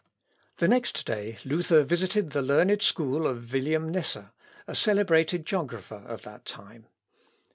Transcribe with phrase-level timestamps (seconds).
[0.57, 4.17] ]The next day Luther visited the learned school of William Nesse,
[4.65, 6.87] a celebrated geographer of that time.